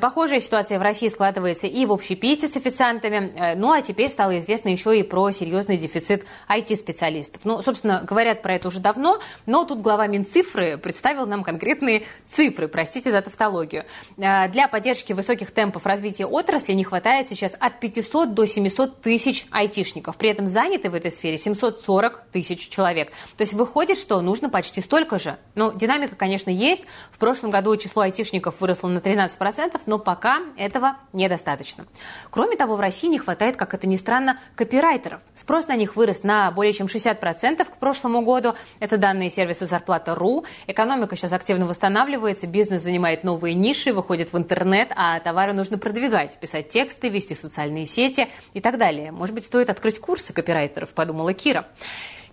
Похожая 0.00 0.38
ситуация 0.38 0.78
в 0.78 0.82
России 0.82 1.08
складывается 1.08 1.66
и 1.66 1.84
в 1.84 1.90
общепите 1.92 2.46
с 2.46 2.56
официантами. 2.56 3.56
Ну, 3.56 3.72
а 3.72 3.82
теперь 3.82 4.08
стало 4.08 4.38
известно 4.38 4.68
еще 4.68 4.96
и 4.96 5.02
про 5.02 5.28
серьезный 5.32 5.78
дефицит 5.78 6.24
IT-специалистов. 6.48 7.44
Ну, 7.44 7.60
собственно, 7.60 8.04
говорят 8.08 8.40
про 8.40 8.54
это 8.54 8.68
уже 8.68 8.78
давно, 8.78 9.18
но 9.46 9.64
тут 9.64 9.80
глава 9.80 10.06
Минцифры 10.06 10.78
представил 10.78 11.26
нам 11.26 11.42
конкретные 11.42 12.04
цифры, 12.24 12.68
простите 12.68 13.10
за 13.10 13.20
тавтологию. 13.20 13.84
Для 14.16 14.68
поддержки 14.70 15.12
высоких 15.12 15.50
темпов 15.50 15.86
развития 15.86 16.26
отрасли 16.26 16.72
не 16.74 16.84
хватает 16.84 17.26
сейчас 17.26 17.56
от 17.58 17.80
500 17.80 18.32
до 18.32 18.46
700 18.46 19.02
тысяч 19.02 19.23
тысяч 19.24 19.46
айтишников. 19.50 20.16
При 20.18 20.28
этом 20.28 20.48
заняты 20.48 20.90
в 20.90 20.94
этой 20.94 21.10
сфере 21.10 21.38
740 21.38 22.24
тысяч 22.30 22.68
человек. 22.68 23.10
То 23.36 23.42
есть 23.42 23.54
выходит, 23.54 23.96
что 23.96 24.20
нужно 24.20 24.50
почти 24.50 24.82
столько 24.82 25.18
же. 25.18 25.38
Ну, 25.54 25.72
динамика, 25.74 26.14
конечно, 26.14 26.50
есть. 26.50 26.86
В 27.10 27.16
прошлом 27.18 27.50
году 27.50 27.74
число 27.78 28.02
айтишников 28.02 28.60
выросло 28.60 28.88
на 28.88 28.98
13%, 28.98 29.80
но 29.86 29.98
пока 29.98 30.40
этого 30.58 30.98
недостаточно. 31.14 31.86
Кроме 32.30 32.56
того, 32.56 32.76
в 32.76 32.80
России 32.80 33.08
не 33.08 33.18
хватает, 33.18 33.56
как 33.56 33.72
это 33.72 33.86
ни 33.86 33.96
странно, 33.96 34.38
копирайтеров. 34.56 35.22
Спрос 35.34 35.68
на 35.68 35.76
них 35.76 35.96
вырос 35.96 36.22
на 36.22 36.50
более 36.50 36.74
чем 36.74 36.86
60% 36.86 37.64
к 37.64 37.78
прошлому 37.78 38.20
году. 38.22 38.54
Это 38.78 38.98
данные 38.98 39.30
сервиса 39.30 39.64
«Зарплата.ру». 39.64 40.44
Экономика 40.66 41.16
сейчас 41.16 41.32
активно 41.32 41.66
восстанавливается, 41.66 42.46
бизнес 42.46 42.82
занимает 42.82 43.24
новые 43.24 43.54
ниши, 43.54 43.94
выходит 43.94 44.34
в 44.34 44.36
интернет, 44.36 44.92
а 44.94 45.18
товары 45.20 45.54
нужно 45.54 45.78
продвигать, 45.78 46.38
писать 46.38 46.68
тексты, 46.68 47.08
вести 47.08 47.34
социальные 47.34 47.86
сети 47.86 48.28
и 48.52 48.60
так 48.60 48.76
далее. 48.76 49.13
Может 49.14 49.34
быть, 49.34 49.44
стоит 49.44 49.70
открыть 49.70 50.00
курсы 50.00 50.32
копирайтеров, 50.32 50.90
подумала 50.90 51.32
Кира. 51.32 51.66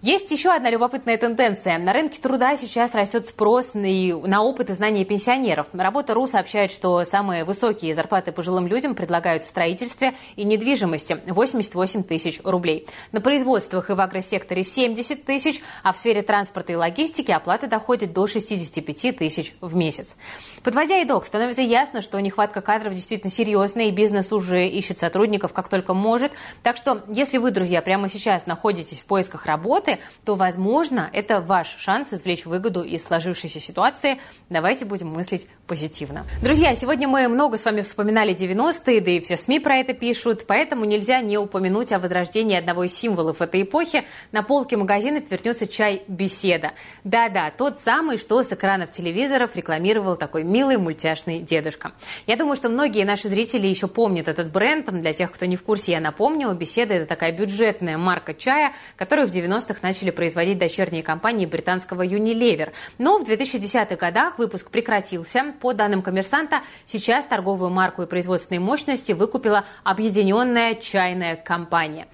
Есть 0.02 0.32
еще 0.32 0.50
одна 0.50 0.72
любопытная 0.72 1.16
тенденция. 1.20 1.78
На 1.78 1.94
рынке 1.94 2.20
труда 2.20 2.58
сейчас 2.58 2.96
растет 2.96 3.28
спрос 3.28 3.76
на 3.76 4.42
опыт 4.42 4.72
и 4.72 4.74
знания 4.74 5.06
пенсионеров. 5.06 5.68
Работа 5.74 6.16
РУ 6.16 6.26
сообщает, 6.26 6.72
что 6.72 7.06
самые 7.06 7.44
высокие 7.44 7.94
зарплаты 7.94 8.32
пожилым 8.32 8.66
людям 8.66 8.96
предлагают 8.96 9.44
в 9.44 9.48
строительстве 9.48 10.16
и 10.36 10.44
недвижимости– 10.44 11.20
88 11.28 12.02
тысяч 12.02 12.42
рублей. 12.44 12.88
На 13.12 13.22
производствах 13.22 13.92
и 13.92 13.94
в 13.94 14.02
агросекторе– 14.02 14.64
70 14.64 15.24
тысяч, 15.24 15.62
а 15.84 15.94
в 15.94 15.98
сфере 15.98 16.24
транспорта 16.24 16.74
и 16.74 16.76
логистики 16.76 17.30
оплата 17.30 17.68
доходит 17.68 18.12
до 18.12 18.26
65 18.26 19.16
тысяч 19.16 19.54
в 19.62 19.76
месяц. 19.76 20.16
Подводя 20.64 21.04
итог, 21.04 21.28
становится 21.28 21.62
ясно, 21.62 22.02
что 22.02 22.20
нехватка 22.20 22.62
кадров 22.62 22.96
действительно 22.96 23.30
серьезная, 23.30 23.86
и 23.86 23.92
бизнес 23.92 24.32
уже 24.32 24.66
ищет 24.68 24.98
сотрудников 24.98 25.54
как 25.54 25.70
только 25.70 25.94
может. 25.94 26.32
Так 26.64 26.76
что, 26.76 27.04
если 27.08 27.38
вы, 27.38 27.52
друзья, 27.52 27.84
прямо 27.84 28.10
сейчас 28.10 28.48
находитесь 28.48 29.00
в 29.00 29.06
поисках 29.06 29.46
работы, 29.46 29.91
работы, 29.92 30.04
то, 30.26 30.36
возможно, 30.36 31.10
это 31.14 31.42
ваш 31.42 31.76
шанс 31.78 32.14
извлечь 32.14 32.46
выгоду 32.46 32.84
из 32.84 33.04
сложившейся 33.04 33.60
ситуации. 33.60 34.20
Давайте 34.50 34.86
будем 34.86 35.10
мыслить 35.10 35.48
позитивно. 35.68 36.26
Друзья, 36.42 36.76
сегодня 36.76 37.08
мы 37.08 37.28
много 37.28 37.58
с 37.58 37.66
вами 37.66 37.82
вспоминали 37.82 38.36
90-е, 38.36 39.02
да 39.02 39.12
и 39.12 39.20
все 39.20 39.38
СМИ 39.38 39.60
про 39.60 39.78
это 39.78 39.94
пишут, 39.94 40.46
поэтому 40.48 40.86
нельзя 40.86 41.22
не 41.22 41.38
упомянуть 41.38 41.92
о 41.92 42.00
возрождении 42.00 42.58
одного 42.58 42.84
из 42.84 42.94
символов 42.94 43.42
этой 43.42 43.64
эпохи. 43.64 44.04
На 44.32 44.44
полке 44.44 44.78
магазинов 44.78 45.24
вернется 45.30 45.68
чай 45.68 46.04
«Беседа». 46.08 46.72
Да-да, 47.04 47.52
тот 47.52 47.80
самый, 47.80 48.18
что 48.18 48.42
с 48.44 48.52
экранов 48.52 48.92
телевизоров 48.92 49.56
рекламировал 49.56 50.16
такой 50.16 50.44
милый 50.44 50.78
мультяшный 50.78 51.40
дедушка. 51.40 51.94
Я 52.28 52.36
думаю, 52.36 52.56
что 52.56 52.70
многие 52.70 53.06
наши 53.06 53.28
зрители 53.28 53.68
еще 53.68 53.88
помнят 53.88 54.28
этот 54.28 54.52
бренд. 54.52 54.82
Для 54.92 55.14
тех, 55.14 55.32
кто 55.32 55.46
не 55.46 55.56
в 55.56 55.64
курсе, 55.64 55.94
я 55.94 56.00
напомню, 56.00 56.54
«Беседа»— 56.54 56.94
это 56.96 57.06
такая 57.06 57.32
бюджетная 57.32 57.98
марка 57.98 58.34
чая, 58.34 58.74
которую 58.96 59.28
в 59.28 59.32
90-х 59.32 59.80
начали 59.84 60.12
производить 60.12 60.58
дочерние 60.58 61.04
компании 61.04 61.46
британского 61.46 62.06
Unilever. 62.06 62.72
Но 62.98 63.18
в 63.18 63.28
2010-х 63.28 63.96
годах 63.96 64.38
выпуск 64.40 64.70
прекратился. 64.70 65.54
По 65.60 65.74
данным 65.74 66.02
коммерсанта, 66.02 66.62
сейчас 66.86 67.26
торговую 67.26 67.70
марку 67.70 68.02
и 68.04 68.08
производственные 68.08 68.60
мощности 68.60 69.12
выкупила 69.12 69.66
объединенная 69.84 70.76
чайная 70.76 71.36
компания. 71.36 72.08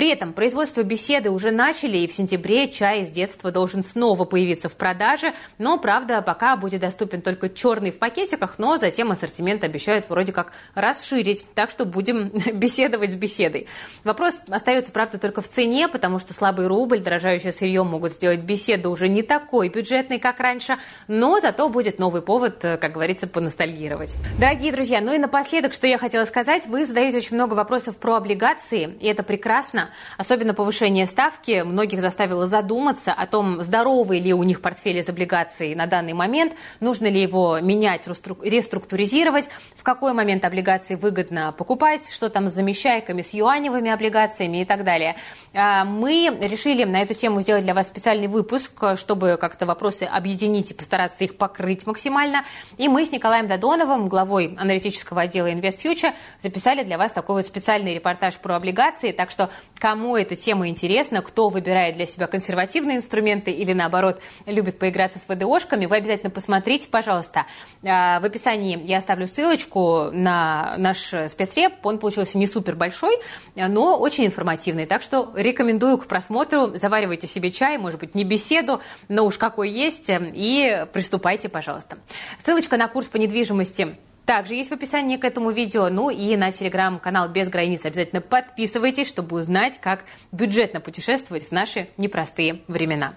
При 0.00 0.08
этом 0.08 0.32
производство 0.32 0.82
беседы 0.82 1.28
уже 1.28 1.50
начали, 1.50 1.98
и 1.98 2.06
в 2.06 2.12
сентябре 2.14 2.70
чай 2.70 3.02
из 3.02 3.10
детства 3.10 3.50
должен 3.50 3.82
снова 3.82 4.24
появиться 4.24 4.70
в 4.70 4.72
продаже. 4.72 5.34
Но, 5.58 5.78
правда, 5.78 6.22
пока 6.22 6.56
будет 6.56 6.80
доступен 6.80 7.20
только 7.20 7.50
черный 7.50 7.90
в 7.90 7.98
пакетиках, 7.98 8.54
но 8.56 8.78
затем 8.78 9.10
ассортимент 9.10 9.62
обещают 9.62 10.08
вроде 10.08 10.32
как 10.32 10.54
расширить. 10.74 11.44
Так 11.54 11.70
что 11.70 11.84
будем 11.84 12.30
беседовать 12.54 13.12
с 13.12 13.14
беседой. 13.14 13.66
Вопрос 14.02 14.40
остается, 14.48 14.90
правда, 14.90 15.18
только 15.18 15.42
в 15.42 15.48
цене, 15.48 15.86
потому 15.86 16.18
что 16.18 16.32
слабый 16.32 16.66
рубль, 16.66 17.00
дорожающее 17.00 17.52
сырье 17.52 17.84
могут 17.84 18.14
сделать 18.14 18.40
беседу 18.40 18.90
уже 18.90 19.06
не 19.06 19.22
такой 19.22 19.68
бюджетной, 19.68 20.18
как 20.18 20.40
раньше, 20.40 20.78
но 21.08 21.40
зато 21.40 21.68
будет 21.68 21.98
новый 21.98 22.22
повод, 22.22 22.64
э, 22.64 22.78
как 22.78 22.94
говорится, 22.94 23.26
поностальгировать. 23.26 24.16
Дорогие 24.38 24.72
друзья, 24.72 25.02
ну 25.02 25.12
и 25.12 25.18
напоследок, 25.18 25.74
что 25.74 25.86
я 25.86 25.98
хотела 25.98 26.24
сказать, 26.24 26.64
вы 26.68 26.86
задаете 26.86 27.18
очень 27.18 27.36
много 27.36 27.52
вопросов 27.52 27.98
про 27.98 28.16
облигации, 28.16 28.96
и 28.98 29.06
это 29.06 29.22
прекрасно. 29.22 29.89
Особенно 30.16 30.54
повышение 30.54 31.06
ставки 31.06 31.62
многих 31.62 32.00
заставило 32.00 32.46
задуматься 32.46 33.12
о 33.12 33.26
том, 33.26 33.62
здоровый 33.62 34.20
ли 34.20 34.32
у 34.32 34.42
них 34.42 34.60
портфель 34.60 34.98
из 34.98 35.08
облигаций 35.08 35.74
на 35.74 35.86
данный 35.86 36.12
момент, 36.12 36.54
нужно 36.80 37.06
ли 37.06 37.20
его 37.20 37.58
менять, 37.60 38.06
реструктуризировать, 38.06 39.48
в 39.76 39.82
какой 39.82 40.12
момент 40.12 40.44
облигации 40.44 40.94
выгодно 40.94 41.52
покупать, 41.52 42.10
что 42.10 42.28
там 42.28 42.48
с 42.48 42.52
замещайками, 42.52 43.22
с 43.22 43.34
юаневыми 43.34 43.90
облигациями 43.90 44.62
и 44.62 44.64
так 44.64 44.84
далее. 44.84 45.16
А, 45.54 45.84
мы 45.84 46.38
решили 46.42 46.84
на 46.84 47.00
эту 47.00 47.14
тему 47.14 47.40
сделать 47.42 47.64
для 47.64 47.74
вас 47.74 47.88
специальный 47.88 48.28
выпуск, 48.28 48.72
чтобы 48.96 49.36
как-то 49.40 49.66
вопросы 49.66 50.04
объединить 50.04 50.70
и 50.70 50.74
постараться 50.74 51.24
их 51.24 51.36
покрыть 51.36 51.86
максимально. 51.86 52.44
И 52.76 52.88
мы 52.88 53.04
с 53.04 53.12
Николаем 53.12 53.46
Додоновым, 53.46 54.08
главой 54.08 54.54
аналитического 54.58 55.22
отдела 55.22 55.50
InvestFuture, 55.50 56.12
записали 56.38 56.82
для 56.82 56.98
вас 56.98 57.12
такой 57.12 57.36
вот 57.36 57.46
специальный 57.46 57.94
репортаж 57.94 58.36
про 58.36 58.56
облигации. 58.56 59.12
Так 59.12 59.30
что 59.30 59.50
Кому 59.80 60.14
эта 60.14 60.36
тема 60.36 60.68
интересна, 60.68 61.22
кто 61.22 61.48
выбирает 61.48 61.96
для 61.96 62.04
себя 62.04 62.26
консервативные 62.26 62.98
инструменты 62.98 63.50
или, 63.50 63.72
наоборот, 63.72 64.20
любит 64.44 64.78
поиграться 64.78 65.18
с 65.18 65.24
ВДОшками, 65.26 65.86
вы 65.86 65.96
обязательно 65.96 66.28
посмотрите, 66.28 66.86
пожалуйста. 66.90 67.46
А, 67.82 68.20
в 68.20 68.26
описании 68.26 68.78
я 68.84 68.98
оставлю 68.98 69.26
ссылочку 69.26 70.10
на 70.12 70.74
наш 70.76 71.14
спецреп. 71.28 71.74
Он 71.82 71.98
получился 71.98 72.36
не 72.36 72.46
супер 72.46 72.76
большой, 72.76 73.16
но 73.56 73.98
очень 73.98 74.26
информативный. 74.26 74.84
Так 74.84 75.00
что 75.00 75.32
рекомендую 75.34 75.96
к 75.96 76.06
просмотру. 76.06 76.76
Заваривайте 76.76 77.26
себе 77.26 77.50
чай, 77.50 77.78
может 77.78 78.00
быть, 78.00 78.14
не 78.14 78.24
беседу, 78.24 78.82
но 79.08 79.24
уж 79.24 79.38
какой 79.38 79.70
есть, 79.70 80.10
и 80.10 80.84
приступайте, 80.92 81.48
пожалуйста. 81.48 81.96
Ссылочка 82.44 82.76
на 82.76 82.86
курс 82.86 83.08
по 83.08 83.16
недвижимости 83.16 83.96
также 84.26 84.54
есть 84.54 84.70
в 84.70 84.74
описании 84.74 85.16
к 85.16 85.24
этому 85.24 85.50
видео. 85.50 85.88
Ну 85.88 86.10
и 86.10 86.36
на 86.36 86.52
телеграм-канал 86.52 87.28
«Без 87.28 87.48
границ» 87.48 87.84
обязательно 87.84 88.20
подписывайтесь, 88.20 89.08
чтобы 89.08 89.36
узнать, 89.36 89.78
как 89.80 90.04
бюджетно 90.32 90.80
путешествовать 90.80 91.48
в 91.48 91.52
наши 91.52 91.88
непростые 91.96 92.62
времена. 92.68 93.14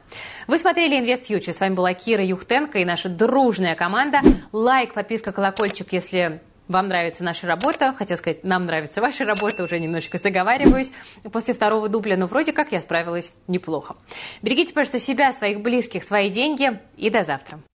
Вы 0.47 0.57
смотрели 0.57 0.99
«Инвест 0.99 1.25
Фьючер». 1.25 1.53
С 1.53 1.59
вами 1.59 1.75
была 1.75 1.93
Кира 1.93 2.23
Юхтенко 2.23 2.79
и 2.79 2.85
наша 2.85 3.09
дружная 3.09 3.75
команда. 3.75 4.21
Лайк, 4.51 4.93
подписка, 4.93 5.31
колокольчик, 5.31 5.93
если 5.93 6.41
вам 6.67 6.87
нравится 6.87 7.23
наша 7.23 7.47
работа. 7.47 7.93
Хотел 7.93 8.17
сказать, 8.17 8.43
нам 8.43 8.65
нравится 8.65 9.01
ваша 9.01 9.25
работа. 9.25 9.63
Уже 9.63 9.79
немножечко 9.79 10.17
заговариваюсь 10.17 10.91
после 11.31 11.53
второго 11.53 11.89
дубля. 11.89 12.17
Но 12.17 12.25
вроде 12.25 12.53
как 12.53 12.71
я 12.71 12.81
справилась 12.81 13.33
неплохо. 13.47 13.95
Берегите, 14.41 14.73
пожалуйста, 14.73 14.99
себя, 14.99 15.33
своих 15.33 15.61
близких, 15.61 16.03
свои 16.03 16.29
деньги. 16.29 16.79
И 16.95 17.09
до 17.09 17.23
завтра. 17.23 17.63